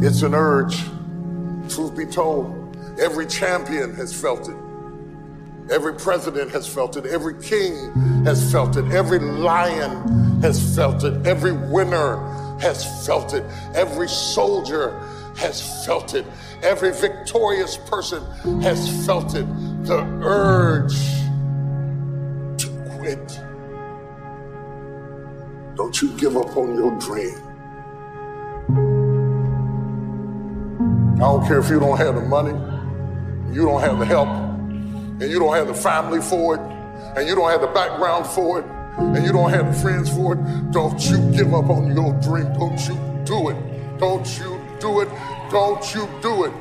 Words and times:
It's 0.00 0.22
an 0.22 0.32
urge. 0.32 0.76
Truth 1.68 1.96
be 1.96 2.06
told, 2.06 2.76
every 3.00 3.26
champion 3.26 3.94
has 3.96 4.18
felt 4.18 4.48
it. 4.48 4.56
Every 5.70 5.94
president 5.94 6.50
has 6.52 6.66
felt 6.66 6.96
it. 6.96 7.04
Every 7.04 7.34
king 7.42 7.92
has 8.24 8.50
felt 8.52 8.76
it. 8.76 8.84
Every 8.92 9.18
lion 9.18 10.40
has 10.40 10.74
felt 10.74 11.04
it. 11.04 11.26
Every 11.26 11.52
winner 11.52 12.16
has 12.60 13.06
felt 13.06 13.34
it. 13.34 13.44
Every 13.74 14.08
soldier 14.08 14.98
has 15.36 15.84
felt 15.84 16.14
it. 16.14 16.24
Every 16.62 16.92
victorious 16.92 17.76
person 17.76 18.24
has 18.62 19.04
felt 19.04 19.34
it. 19.34 19.46
The 19.84 19.98
urge 20.22 20.96
to 22.62 22.68
quit. 22.96 23.40
Don't 25.76 26.00
you 26.00 26.16
give 26.16 26.36
up 26.36 26.56
on 26.56 26.74
your 26.76 26.98
dream. 26.98 27.47
I 31.18 31.22
don't 31.22 31.44
care 31.48 31.58
if 31.58 31.68
you 31.68 31.80
don't 31.80 31.96
have 31.96 32.14
the 32.14 32.20
money, 32.20 32.52
you 33.52 33.64
don't 33.64 33.80
have 33.80 33.98
the 33.98 34.04
help, 34.04 34.28
and 34.28 35.22
you 35.22 35.40
don't 35.40 35.52
have 35.52 35.66
the 35.66 35.74
family 35.74 36.20
for 36.20 36.54
it, 36.54 36.60
and 37.18 37.26
you 37.26 37.34
don't 37.34 37.50
have 37.50 37.60
the 37.60 37.66
background 37.66 38.24
for 38.24 38.60
it, 38.60 38.64
and 38.98 39.26
you 39.26 39.32
don't 39.32 39.50
have 39.50 39.66
the 39.66 39.80
friends 39.80 40.08
for 40.08 40.34
it. 40.34 40.70
Don't 40.70 41.00
you 41.10 41.18
give 41.32 41.52
up 41.54 41.70
on 41.70 41.92
your 41.92 42.12
dream. 42.20 42.52
Don't 42.52 42.78
you 42.86 42.94
do 43.24 43.48
it. 43.48 43.98
Don't 43.98 44.38
you 44.38 44.60
do 44.78 45.00
it. 45.00 45.08
Don't 45.50 45.92
you 45.92 46.08
do 46.22 46.44
it. 46.44 46.52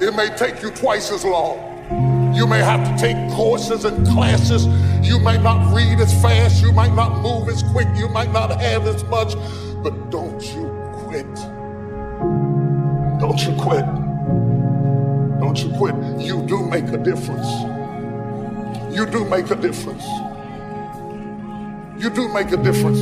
It 0.00 0.12
may 0.12 0.28
take 0.36 0.60
you 0.60 0.70
twice 0.70 1.12
as 1.12 1.24
long. 1.24 2.34
You 2.34 2.48
may 2.48 2.58
have 2.58 2.84
to 2.84 3.00
take 3.00 3.16
courses 3.32 3.84
and 3.84 4.04
classes. 4.08 4.66
You 5.06 5.20
might 5.20 5.42
not 5.42 5.72
read 5.72 6.00
as 6.00 6.12
fast. 6.20 6.62
You 6.62 6.72
might 6.72 6.94
not 6.94 7.20
move 7.22 7.48
as 7.48 7.62
quick. 7.62 7.86
You 7.94 8.08
might 8.08 8.32
not 8.32 8.60
have 8.60 8.88
as 8.88 9.04
much. 9.04 9.36
But 9.84 10.10
don't 10.10 10.42
you 10.54 10.66
quit. 11.04 11.57
Don't 13.18 13.40
you 13.44 13.52
quit. 13.60 13.84
Don't 15.40 15.58
you 15.58 15.70
quit. 15.76 15.94
You 16.20 16.46
do 16.46 16.64
make 16.64 16.84
a 16.88 16.98
difference. 16.98 17.48
You 18.94 19.06
do 19.06 19.24
make 19.24 19.50
a 19.50 19.56
difference. 19.56 20.04
You 22.00 22.10
do 22.10 22.28
make 22.28 22.52
a 22.52 22.56
difference. 22.56 23.00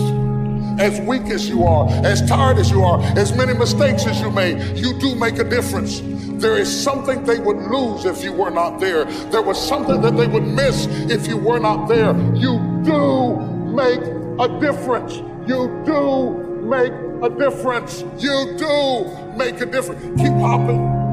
As 0.81 1.00
weak 1.00 1.25
as 1.25 1.48
you 1.48 1.64
are, 1.64 1.89
as 2.05 2.27
tired 2.27 2.58
as 2.58 2.70
you 2.70 2.83
are, 2.83 3.03
as 3.19 3.36
many 3.36 3.53
mistakes 3.53 4.06
as 4.06 4.20
you 4.20 4.31
made, 4.31 4.78
you 4.78 4.98
do 4.98 5.14
make 5.14 5.39
a 5.39 5.45
difference. 5.45 6.00
There 6.41 6.56
is 6.56 6.69
something 6.69 7.25
they 7.25 7.39
would 7.39 7.58
lose 7.58 8.06
if 8.06 8.25
you 8.25 8.33
were 8.33 8.51
not 8.51 8.78
there. 8.78 9.05
There 9.30 9.42
was 9.42 9.58
something 9.69 10.01
that 10.01 10.17
they 10.17 10.27
would 10.27 10.47
miss 10.47 10.86
if 11.11 11.27
you 11.27 11.36
were 11.36 11.58
not 11.58 11.89
there. 11.89 12.14
You 12.34 12.58
do 12.84 13.36
make 13.75 14.01
a 14.39 14.61
difference. 14.61 15.17
You 15.47 15.83
do 15.84 16.45
make 16.67 16.92
a 17.22 17.31
difference. 17.31 18.03
You 18.19 18.56
do 18.59 19.05
make 19.36 19.61
a 19.61 19.67
difference. 19.67 20.20
Keep 20.20 20.33
hopping. 20.34 21.06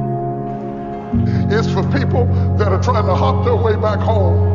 It's 1.51 1.71
for 1.71 1.83
people 1.97 2.25
that 2.57 2.71
are 2.71 2.81
trying 2.81 3.05
to 3.05 3.15
hop 3.15 3.45
their 3.45 3.55
way 3.55 3.75
back 3.75 3.99
home. 3.99 4.51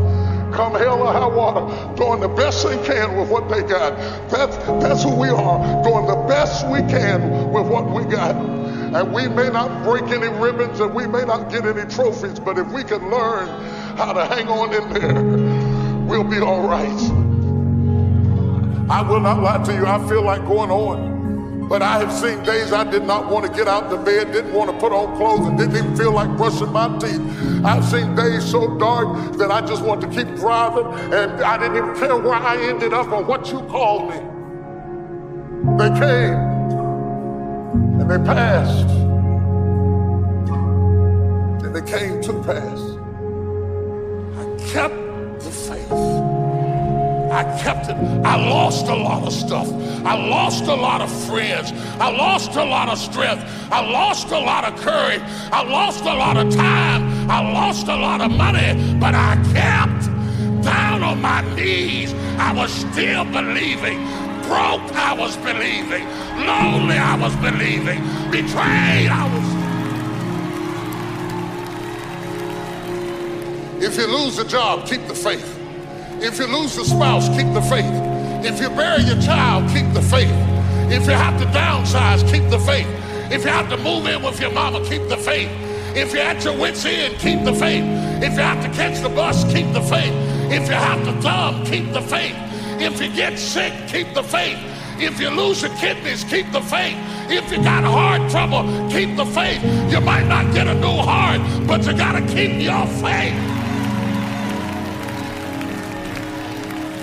Come 0.52 0.74
hell 0.74 1.02
or 1.02 1.12
high 1.12 1.26
water, 1.26 1.94
doing 1.94 2.20
the 2.20 2.28
best 2.28 2.66
they 2.66 2.76
can 2.84 3.16
with 3.16 3.28
what 3.28 3.48
they 3.48 3.62
got. 3.62 3.96
That's, 4.30 4.56
that's 4.82 5.02
who 5.04 5.14
we 5.14 5.28
are, 5.28 5.82
doing 5.84 6.06
the 6.06 6.24
best 6.26 6.66
we 6.68 6.80
can 6.80 7.52
with 7.52 7.66
what 7.66 7.88
we 7.90 8.04
got. 8.04 8.34
And 8.34 9.12
we 9.12 9.28
may 9.28 9.50
not 9.50 9.84
break 9.84 10.04
any 10.04 10.28
ribbons 10.38 10.80
and 10.80 10.94
we 10.94 11.06
may 11.06 11.24
not 11.24 11.50
get 11.50 11.66
any 11.66 11.88
trophies, 11.90 12.40
but 12.40 12.58
if 12.58 12.66
we 12.72 12.82
can 12.82 13.10
learn 13.10 13.46
how 13.96 14.14
to 14.14 14.24
hang 14.24 14.48
on 14.48 14.72
in 14.72 14.92
there, 14.94 16.06
we'll 16.06 16.24
be 16.24 16.38
all 16.38 16.66
right. 16.66 17.27
I 18.90 19.02
will 19.02 19.20
not 19.20 19.42
lie 19.42 19.62
to 19.64 19.74
you, 19.74 19.86
I 19.86 19.98
feel 20.08 20.22
like 20.22 20.44
going 20.46 20.70
on. 20.70 21.68
But 21.68 21.82
I 21.82 21.98
have 21.98 22.10
seen 22.10 22.42
days 22.44 22.72
I 22.72 22.90
did 22.90 23.04
not 23.04 23.30
want 23.30 23.44
to 23.44 23.52
get 23.52 23.68
out 23.68 23.92
of 23.92 24.02
bed, 24.02 24.32
didn't 24.32 24.54
want 24.54 24.70
to 24.70 24.78
put 24.78 24.90
on 24.90 25.14
clothes, 25.18 25.46
and 25.46 25.58
didn't 25.58 25.76
even 25.76 25.94
feel 25.94 26.12
like 26.12 26.34
brushing 26.38 26.72
my 26.72 26.88
teeth. 26.98 27.20
I've 27.62 27.84
seen 27.84 28.14
days 28.14 28.42
so 28.50 28.78
dark 28.78 29.36
that 29.36 29.50
I 29.50 29.60
just 29.60 29.84
want 29.84 30.00
to 30.00 30.08
keep 30.08 30.34
driving, 30.36 30.86
and 31.12 31.42
I 31.42 31.58
didn't 31.58 31.76
even 31.76 31.94
care 31.96 32.16
where 32.16 32.32
I 32.32 32.56
ended 32.56 32.94
up 32.94 33.12
or 33.12 33.22
what 33.22 33.52
you 33.52 33.60
called 33.66 34.08
me. 34.08 34.16
They 35.76 35.90
came 36.00 36.38
and 38.00 38.10
they 38.10 38.18
passed, 38.24 38.88
and 41.62 41.74
they 41.76 41.82
came 41.82 42.22
to 42.22 42.32
pass. 42.44 42.80
I 44.38 44.44
kept 44.72 45.40
the 45.40 45.50
faith. 45.50 46.17
I 47.38 47.44
kept 47.62 47.88
it. 47.88 47.94
I 48.24 48.34
lost 48.34 48.88
a 48.88 48.96
lot 48.96 49.22
of 49.22 49.32
stuff. 49.32 49.68
I 50.04 50.16
lost 50.16 50.64
a 50.64 50.74
lot 50.74 51.00
of 51.00 51.08
friends. 51.28 51.70
I 52.00 52.10
lost 52.10 52.56
a 52.56 52.64
lot 52.64 52.88
of 52.88 52.98
strength. 52.98 53.44
I 53.70 53.80
lost 53.80 54.26
a 54.32 54.40
lot 54.40 54.64
of 54.64 54.74
courage. 54.80 55.22
I 55.52 55.62
lost 55.62 56.00
a 56.00 56.14
lot 56.24 56.36
of 56.36 56.52
time. 56.52 57.30
I 57.30 57.40
lost 57.52 57.86
a 57.86 57.94
lot 57.94 58.20
of 58.22 58.32
money. 58.32 58.74
But 58.98 59.14
I 59.14 59.36
kept 59.54 60.06
down 60.64 61.04
on 61.04 61.22
my 61.22 61.42
knees. 61.54 62.12
I 62.40 62.52
was 62.52 62.72
still 62.72 63.24
believing. 63.26 63.98
Broke, 64.48 64.90
I 64.96 65.14
was 65.16 65.36
believing. 65.36 66.04
Lonely, 66.44 66.98
I 66.98 67.14
was 67.14 67.36
believing. 67.36 68.02
Betrayed, 68.32 69.10
I 69.12 69.24
was. 69.32 69.48
If 73.84 73.96
you 73.96 74.08
lose 74.08 74.38
a 74.38 74.44
job, 74.44 74.88
keep 74.88 75.06
the 75.06 75.14
faith. 75.14 75.57
If 76.20 76.38
you 76.38 76.46
lose 76.46 76.76
a 76.76 76.84
spouse, 76.84 77.28
keep 77.28 77.52
the 77.54 77.62
faith. 77.62 77.86
If 78.44 78.60
you 78.60 78.68
bury 78.70 79.02
your 79.02 79.20
child, 79.22 79.70
keep 79.70 79.92
the 79.94 80.02
faith. 80.02 80.34
If 80.90 81.06
you 81.06 81.12
have 81.12 81.40
to 81.40 81.46
downsize, 81.46 82.28
keep 82.30 82.50
the 82.50 82.58
faith. 82.58 82.88
If 83.30 83.44
you 83.44 83.50
have 83.50 83.68
to 83.70 83.76
move 83.76 84.06
in 84.06 84.22
with 84.22 84.40
your 84.40 84.50
mama, 84.50 84.84
keep 84.84 85.08
the 85.08 85.16
faith. 85.16 85.48
If 85.96 86.12
you're 86.12 86.22
at 86.22 86.42
your 86.44 86.58
wits' 86.58 86.84
end, 86.84 87.18
keep 87.18 87.44
the 87.44 87.54
faith. 87.54 87.84
If 88.22 88.32
you 88.34 88.40
have 88.40 88.62
to 88.64 88.70
catch 88.76 89.00
the 89.00 89.08
bus, 89.08 89.44
keep 89.52 89.72
the 89.72 89.80
faith. 89.80 90.12
If 90.50 90.66
you 90.66 90.74
have 90.74 91.04
to 91.04 91.12
thumb, 91.22 91.64
keep 91.64 91.92
the 91.92 92.02
faith. 92.02 92.36
If 92.80 93.00
you 93.00 93.14
get 93.14 93.38
sick, 93.38 93.72
keep 93.86 94.12
the 94.14 94.22
faith. 94.22 94.58
If 94.98 95.20
you 95.20 95.30
lose 95.30 95.62
your 95.62 95.74
kidneys, 95.76 96.24
keep 96.24 96.50
the 96.50 96.60
faith. 96.60 96.96
If 97.30 97.52
you 97.52 97.62
got 97.62 97.84
heart 97.84 98.28
trouble, 98.30 98.64
keep 98.90 99.16
the 99.16 99.26
faith. 99.26 99.62
You 99.92 100.00
might 100.00 100.26
not 100.26 100.52
get 100.52 100.66
a 100.66 100.74
new 100.74 100.96
heart, 100.96 101.40
but 101.68 101.86
you 101.86 101.92
got 101.92 102.12
to 102.18 102.26
keep 102.34 102.60
your 102.60 102.86
faith. 102.86 103.57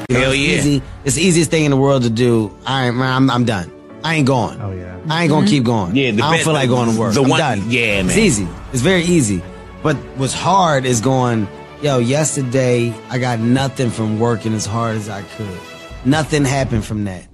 Hell 0.09 0.33
yeah. 0.33 0.57
Easy. 0.57 0.81
It's 1.03 1.15
the 1.15 1.21
easiest 1.21 1.51
thing 1.51 1.65
in 1.65 1.71
the 1.71 1.77
world 1.77 2.03
to 2.03 2.09
do. 2.09 2.55
I 2.65 2.87
ain't, 2.87 2.97
I'm, 2.97 3.29
I'm 3.29 3.45
done. 3.45 3.71
I 4.03 4.15
ain't 4.15 4.27
going. 4.27 4.61
Oh 4.61 4.71
yeah. 4.71 4.99
I 5.09 5.23
ain't 5.23 5.29
gonna 5.29 5.45
mm-hmm. 5.45 5.49
keep 5.49 5.63
going. 5.63 5.95
Yeah, 5.95 6.09
I 6.09 6.11
don't 6.11 6.31
best- 6.31 6.43
feel 6.43 6.53
like 6.53 6.69
going 6.69 6.93
to 6.93 6.99
work. 6.99 7.13
the 7.13 7.23
I'm 7.23 7.29
one- 7.29 7.39
done. 7.39 7.63
yeah, 7.71 8.01
man. 8.01 8.09
It's 8.09 8.17
easy. 8.17 8.47
It's 8.71 8.81
very 8.81 9.03
easy. 9.03 9.43
But 9.81 9.95
what's 10.17 10.33
hard 10.33 10.85
is 10.85 11.01
going. 11.01 11.47
Yo, 11.81 11.99
yesterday 11.99 12.93
I 13.09 13.19
got 13.19 13.39
nothing 13.39 13.89
from 13.89 14.19
working 14.19 14.53
as 14.53 14.65
hard 14.65 14.95
as 14.95 15.09
I 15.09 15.21
could. 15.21 15.59
Nothing 16.05 16.45
happened 16.45 16.85
from 16.85 17.03
that. 17.03 17.27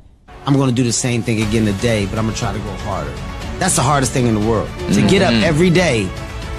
I'm 0.45 0.55
gonna 0.55 0.71
do 0.71 0.83
the 0.83 0.91
same 0.91 1.21
thing 1.21 1.41
again 1.41 1.65
today, 1.65 2.05
but 2.07 2.17
I'm 2.17 2.25
gonna 2.25 2.37
try 2.37 2.51
to 2.51 2.59
go 2.59 2.71
harder. 2.77 3.13
That's 3.59 3.75
the 3.75 3.83
hardest 3.83 4.11
thing 4.11 4.27
in 4.27 4.33
the 4.33 4.45
world. 4.45 4.67
To 4.67 4.73
mm-hmm. 4.73 5.07
get 5.07 5.21
up 5.21 5.33
every 5.43 5.69
day 5.69 6.09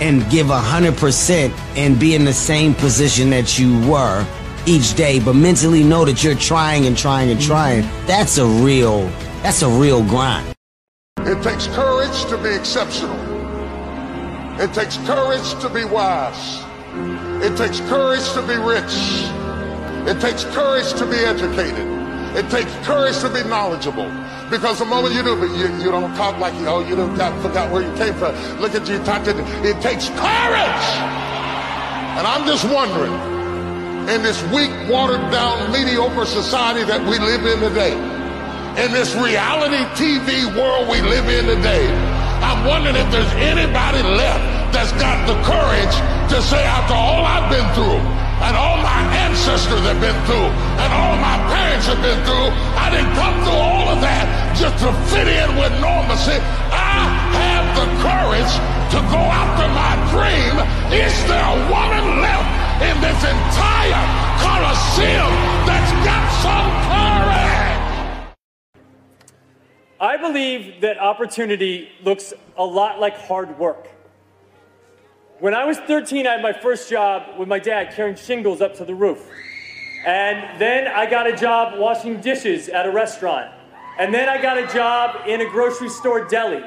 and 0.00 0.28
give 0.30 0.46
hundred 0.46 0.96
percent 0.96 1.52
and 1.76 1.98
be 1.98 2.14
in 2.14 2.24
the 2.24 2.32
same 2.32 2.74
position 2.74 3.30
that 3.30 3.58
you 3.58 3.80
were 3.88 4.26
each 4.66 4.94
day, 4.94 5.20
but 5.20 5.34
mentally 5.34 5.82
know 5.82 6.04
that 6.04 6.22
you're 6.22 6.34
trying 6.34 6.86
and 6.86 6.96
trying 6.96 7.30
and 7.30 7.40
trying. 7.40 7.82
That's 8.06 8.38
a 8.38 8.46
real. 8.46 9.06
That's 9.42 9.62
a 9.62 9.68
real 9.68 10.02
grind. 10.04 10.54
It 11.18 11.42
takes 11.42 11.66
courage 11.68 12.24
to 12.26 12.38
be 12.38 12.50
exceptional. 12.50 13.16
It 14.60 14.72
takes 14.74 14.96
courage 14.98 15.54
to 15.60 15.68
be 15.68 15.84
wise. 15.84 16.62
It 17.42 17.56
takes 17.56 17.80
courage 17.80 18.30
to 18.32 18.42
be 18.42 18.54
rich. 18.54 18.92
It 20.06 20.20
takes 20.20 20.44
courage 20.44 20.92
to 20.94 21.06
be 21.06 21.16
educated. 21.16 21.86
It 22.36 22.50
takes 22.50 22.72
courage 22.86 23.18
to 23.20 23.28
be 23.28 23.42
knowledgeable. 23.48 24.10
Because 24.50 24.78
the 24.78 24.84
moment 24.84 25.14
you 25.14 25.22
do, 25.22 25.36
but 25.36 25.50
you, 25.56 25.74
you 25.82 25.90
don't 25.90 26.14
talk 26.16 26.38
like 26.38 26.54
you, 26.60 26.66
oh, 26.66 26.86
you 26.86 26.94
don't 26.94 27.16
got, 27.16 27.40
forgot 27.40 27.70
where 27.70 27.82
you 27.82 27.96
came 27.96 28.14
from. 28.14 28.34
Look 28.60 28.74
at 28.74 28.88
you, 28.88 28.98
talk 29.04 29.24
to, 29.24 29.30
it 29.64 29.80
takes 29.80 30.08
courage. 30.10 30.86
And 32.18 32.26
I'm 32.26 32.46
just 32.46 32.64
wondering, 32.64 33.12
in 34.10 34.22
this 34.22 34.42
weak, 34.50 34.70
watered 34.90 35.22
down, 35.30 35.70
mediocre 35.70 36.26
society 36.26 36.82
that 36.82 36.98
we 37.06 37.22
live 37.22 37.46
in 37.46 37.60
today, 37.62 37.94
in 38.82 38.90
this 38.90 39.14
reality 39.14 39.78
TV 39.94 40.42
world 40.58 40.90
we 40.90 40.98
live 41.06 41.28
in 41.30 41.46
today, 41.46 41.86
I'm 42.42 42.66
wondering 42.66 42.98
if 42.98 43.06
there's 43.14 43.30
anybody 43.38 44.02
left 44.02 44.42
that's 44.74 44.90
got 44.98 45.22
the 45.30 45.38
courage 45.46 45.94
to 46.34 46.42
say, 46.42 46.58
after 46.66 46.98
all 46.98 47.22
I've 47.22 47.46
been 47.46 47.68
through, 47.78 48.02
and 48.42 48.58
all 48.58 48.74
my 48.82 49.06
ancestors 49.22 49.86
have 49.86 50.00
been 50.02 50.18
through, 50.26 50.50
and 50.82 50.90
all 50.90 51.14
my 51.22 51.38
parents 51.54 51.86
have 51.86 52.02
been 52.02 52.18
through, 52.26 52.50
I 52.74 52.90
didn't 52.90 53.14
come 53.14 53.38
through 53.46 53.62
all 53.62 53.86
of 53.86 54.02
that 54.02 54.26
just 54.58 54.82
to 54.82 54.90
fit 55.14 55.30
in 55.30 55.54
with 55.54 55.70
normalcy. 55.78 56.42
I 56.74 57.06
have 57.38 57.66
the 57.78 57.86
courage 58.02 58.52
to 58.98 58.98
go 59.14 59.22
after 59.22 59.70
my 59.70 59.94
dream. 60.10 60.58
Is 60.90 61.14
there 61.30 61.46
a 61.46 61.58
woman 61.70 62.18
left 62.18 62.61
in 62.82 63.00
this 63.00 63.22
entire 63.22 64.06
Coliseum 64.42 65.32
that's 65.66 65.92
got 66.04 66.24
some 66.42 66.70
courage? 66.90 68.32
I 70.00 70.16
believe 70.16 70.80
that 70.80 70.98
opportunity 70.98 71.90
looks 72.02 72.34
a 72.56 72.64
lot 72.64 72.98
like 72.98 73.16
hard 73.16 73.56
work. 73.56 73.88
When 75.38 75.54
I 75.54 75.64
was 75.64 75.78
13, 75.78 76.26
I 76.26 76.32
had 76.32 76.42
my 76.42 76.52
first 76.52 76.90
job 76.90 77.38
with 77.38 77.48
my 77.48 77.60
dad 77.60 77.94
carrying 77.94 78.16
shingles 78.16 78.60
up 78.60 78.74
to 78.78 78.84
the 78.84 78.94
roof. 78.94 79.28
And 80.04 80.60
then 80.60 80.88
I 80.88 81.08
got 81.08 81.28
a 81.28 81.36
job 81.36 81.78
washing 81.78 82.20
dishes 82.20 82.68
at 82.68 82.86
a 82.86 82.90
restaurant. 82.90 83.52
And 83.98 84.12
then 84.12 84.28
I 84.28 84.42
got 84.42 84.58
a 84.58 84.66
job 84.66 85.28
in 85.28 85.40
a 85.40 85.48
grocery 85.48 85.88
store 85.88 86.24
deli. 86.26 86.64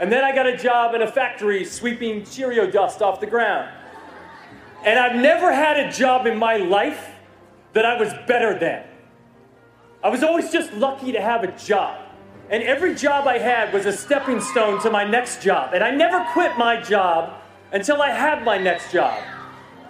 And 0.00 0.10
then 0.10 0.24
I 0.24 0.34
got 0.34 0.46
a 0.46 0.56
job 0.56 0.94
in 0.94 1.02
a 1.02 1.10
factory 1.10 1.64
sweeping 1.64 2.24
Cheerio 2.24 2.70
dust 2.70 3.02
off 3.02 3.20
the 3.20 3.26
ground. 3.26 3.68
And 4.88 4.98
I've 4.98 5.16
never 5.16 5.52
had 5.52 5.78
a 5.78 5.92
job 5.92 6.26
in 6.26 6.38
my 6.38 6.56
life 6.56 7.10
that 7.74 7.84
I 7.84 8.00
was 8.00 8.10
better 8.26 8.58
than. 8.58 8.82
I 10.02 10.08
was 10.08 10.22
always 10.22 10.50
just 10.50 10.72
lucky 10.72 11.12
to 11.12 11.20
have 11.20 11.44
a 11.44 11.52
job. 11.58 12.00
And 12.48 12.62
every 12.62 12.94
job 12.94 13.26
I 13.26 13.36
had 13.36 13.70
was 13.74 13.84
a 13.84 13.92
stepping 13.92 14.40
stone 14.40 14.80
to 14.80 14.90
my 14.90 15.04
next 15.04 15.42
job. 15.42 15.74
And 15.74 15.84
I 15.84 15.90
never 15.90 16.24
quit 16.32 16.56
my 16.56 16.80
job 16.80 17.38
until 17.70 18.00
I 18.00 18.12
had 18.12 18.46
my 18.46 18.56
next 18.56 18.90
job. 18.90 19.22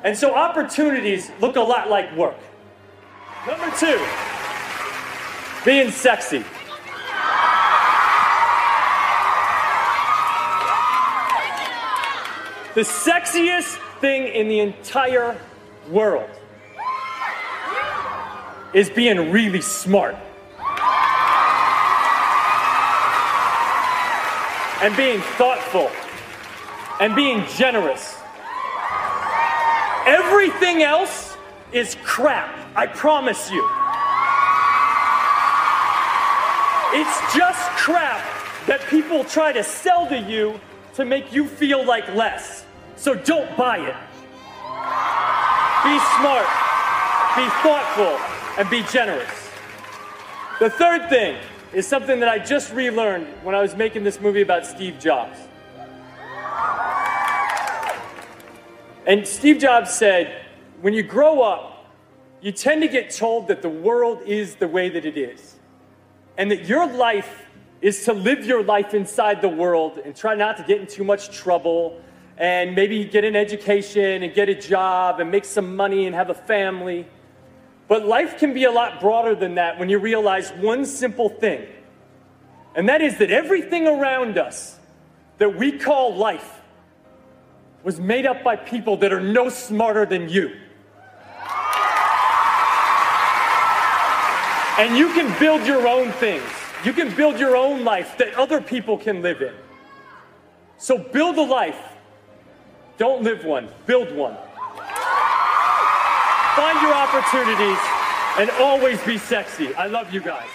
And 0.02 0.18
so 0.18 0.34
opportunities 0.34 1.30
look 1.40 1.54
a 1.54 1.60
lot 1.60 1.88
like 1.88 2.16
work. 2.16 2.34
Number 3.46 3.70
two, 3.78 4.04
being 5.64 5.92
sexy. 5.92 6.44
The 12.74 12.80
sexiest 12.80 13.78
thing 14.00 14.28
in 14.28 14.48
the 14.48 14.60
entire 14.60 15.36
world 15.90 16.30
is 18.74 18.90
being 18.90 19.32
really 19.32 19.60
smart. 19.60 20.16
And 24.80 24.96
being 24.96 25.20
thoughtful. 25.36 25.90
And 27.00 27.14
being 27.16 27.44
generous. 27.56 28.16
Everything 30.06 30.82
else 30.82 31.36
is 31.72 31.96
crap, 32.02 32.54
I 32.76 32.86
promise 32.86 33.50
you. 33.50 33.62
It's 36.94 37.34
just 37.36 37.60
crap 37.76 38.24
that 38.66 38.80
people 38.88 39.24
try 39.24 39.52
to 39.52 39.62
sell 39.62 40.06
to 40.08 40.18
you 40.18 40.60
to 40.94 41.04
make 41.04 41.32
you 41.32 41.46
feel 41.46 41.84
like 41.84 42.14
less. 42.14 42.64
So 42.98 43.14
don't 43.14 43.56
buy 43.56 43.78
it. 43.78 43.96
Be 45.84 45.98
smart, 46.18 46.48
be 47.36 47.48
thoughtful, 47.62 48.18
and 48.58 48.68
be 48.68 48.82
generous. 48.90 49.48
The 50.58 50.68
third 50.68 51.08
thing 51.08 51.38
is 51.72 51.86
something 51.86 52.18
that 52.18 52.28
I 52.28 52.40
just 52.40 52.72
relearned 52.72 53.28
when 53.44 53.54
I 53.54 53.62
was 53.62 53.76
making 53.76 54.02
this 54.02 54.20
movie 54.20 54.40
about 54.42 54.66
Steve 54.66 54.98
Jobs. 54.98 55.38
And 59.06 59.26
Steve 59.26 59.58
Jobs 59.58 59.92
said, 59.94 60.42
when 60.80 60.92
you 60.92 61.04
grow 61.04 61.40
up, 61.40 61.86
you 62.40 62.50
tend 62.50 62.82
to 62.82 62.88
get 62.88 63.10
told 63.10 63.46
that 63.46 63.62
the 63.62 63.68
world 63.68 64.22
is 64.26 64.56
the 64.56 64.66
way 64.66 64.88
that 64.88 65.04
it 65.04 65.16
is. 65.16 65.54
And 66.36 66.50
that 66.50 66.64
your 66.66 66.86
life 66.86 67.46
is 67.80 68.04
to 68.06 68.12
live 68.12 68.44
your 68.44 68.64
life 68.64 68.92
inside 68.92 69.40
the 69.40 69.48
world 69.48 69.98
and 70.04 70.16
try 70.16 70.34
not 70.34 70.56
to 70.56 70.64
get 70.64 70.80
in 70.80 70.88
too 70.88 71.04
much 71.04 71.30
trouble 71.30 72.02
and 72.38 72.76
maybe 72.76 73.04
get 73.04 73.24
an 73.24 73.34
education 73.34 74.22
and 74.22 74.32
get 74.32 74.48
a 74.48 74.54
job 74.54 75.18
and 75.18 75.30
make 75.30 75.44
some 75.44 75.74
money 75.74 76.06
and 76.06 76.14
have 76.14 76.30
a 76.30 76.34
family. 76.34 77.04
But 77.88 78.06
life 78.06 78.38
can 78.38 78.54
be 78.54 78.64
a 78.64 78.70
lot 78.70 79.00
broader 79.00 79.34
than 79.34 79.56
that 79.56 79.78
when 79.78 79.88
you 79.88 79.98
realize 79.98 80.50
one 80.52 80.86
simple 80.86 81.28
thing, 81.28 81.66
and 82.76 82.88
that 82.88 83.02
is 83.02 83.18
that 83.18 83.32
everything 83.32 83.88
around 83.88 84.38
us 84.38 84.78
that 85.38 85.56
we 85.56 85.72
call 85.72 86.14
life 86.14 86.60
was 87.82 87.98
made 87.98 88.24
up 88.24 88.44
by 88.44 88.54
people 88.54 88.96
that 88.98 89.12
are 89.12 89.20
no 89.20 89.48
smarter 89.48 90.06
than 90.06 90.28
you. 90.28 90.54
And 94.78 94.96
you 94.96 95.12
can 95.12 95.36
build 95.40 95.66
your 95.66 95.88
own 95.88 96.12
things. 96.12 96.44
You 96.84 96.92
can 96.92 97.12
build 97.16 97.40
your 97.40 97.56
own 97.56 97.82
life 97.82 98.16
that 98.18 98.34
other 98.34 98.60
people 98.60 98.96
can 98.96 99.22
live 99.22 99.42
in. 99.42 99.52
So 100.76 100.98
build 100.98 101.36
a 101.36 101.42
life 101.42 101.97
don't 102.98 103.22
live 103.22 103.44
one, 103.44 103.68
build 103.86 104.14
one. 104.14 104.36
Find 106.56 106.82
your 106.82 106.92
opportunities 106.92 107.78
and 108.36 108.50
always 108.60 109.00
be 109.04 109.16
sexy. 109.16 109.72
I 109.76 109.86
love 109.86 110.12
you 110.12 110.20
guys. 110.20 110.48